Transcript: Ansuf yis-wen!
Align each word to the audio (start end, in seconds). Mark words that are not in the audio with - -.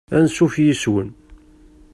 Ansuf 0.17 0.55
yis-wen! 0.63 1.09